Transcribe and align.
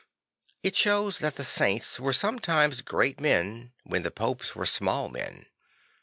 It 0.63 0.75
shows 0.75 1.19
that 1.19 1.35
the 1.35 1.43
Saints 1.43 1.99
were 1.99 2.11
sometimes 2.11 2.81
great 2.81 3.19
men 3.19 3.71
when 3.83 4.01
the 4.01 4.09
Popes 4.09 4.55
were 4.55 4.65
small 4.65 5.09
men. 5.09 5.45